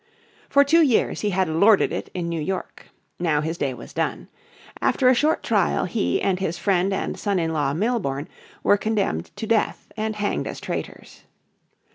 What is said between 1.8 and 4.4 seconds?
it in New York. Now his day was done.